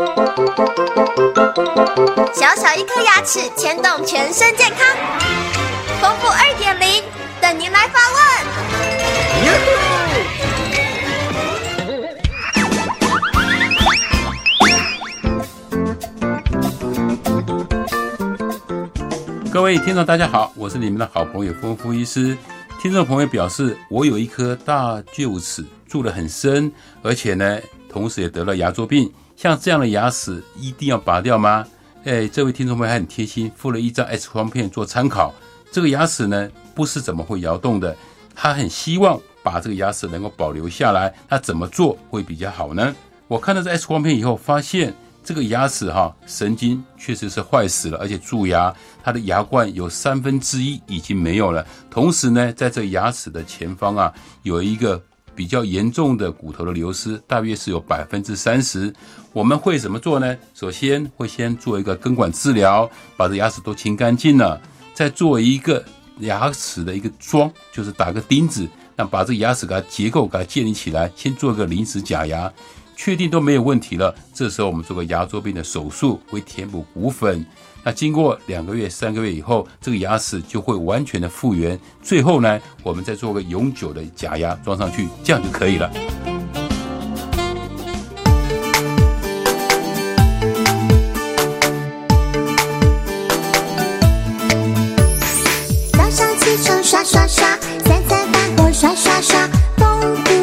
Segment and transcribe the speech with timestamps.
[0.00, 0.06] 小
[2.56, 4.78] 小一颗牙齿牵动全身健康，
[6.00, 7.04] 丰富二点零
[7.38, 8.20] 等您来发问。
[19.52, 22.34] 各位听众，大家好，我是你们的好朋友丰富医师。
[22.80, 26.72] 听众朋友表示，我有一颗大臼齿，蛀得很深，
[27.02, 27.60] 而且呢，
[27.90, 29.12] 同时也得了牙周病。
[29.40, 31.66] 像这样的牙齿一定要拔掉吗？
[32.04, 35.34] 哎，这位听众朋友还很贴心，附了一张 X 光片做参考。
[35.72, 37.96] 这个牙齿呢，不是怎么会摇动的，
[38.34, 41.14] 他很希望把这个牙齿能够保留下来。
[41.26, 42.94] 那怎么做会比较好呢？
[43.28, 44.94] 我看到这 X 光片以后，发现
[45.24, 48.70] 这个牙齿哈神经确实是坏死了，而且蛀牙。
[49.02, 55.02] 它的牙冠有三分之一已经没有了，同时呢，在这牙齿的前方啊，有一个
[55.40, 58.92] 比较严重的骨头的流失，大约是有百分之三十。
[59.32, 60.36] 我们会怎么做呢？
[60.52, 64.60] 首先会先做一个根管治疗，把这牙齿都清干净了，
[64.92, 65.82] 再做一个
[66.18, 72.52] 牙齿的一个桩，就是打个钉子，让把这个牙齿给它结构给它建立起来，先做个临时假牙，
[73.02, 77.46] 确定都没有问题了，这时候我们做个牙周病的手术，会填补骨粉。
[77.82, 81.80] 那经过两个月、三个月以后，这个牙齿就会完全的复原。
[82.02, 85.90] 最后呢，我们再做个永久的假牙装上去，这样就可以了。
[95.94, 97.56] 早上起床刷刷刷，
[97.86, 100.39] 三餐饭后刷刷刷，丰富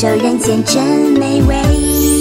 [0.00, 0.80] 受人间真
[1.18, 2.17] 美味。